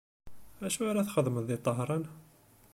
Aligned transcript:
Acu 0.65 0.81
ara 0.87 1.07
txedmeḍ 1.07 1.43
di 1.47 1.57
Tahran? 1.65 2.03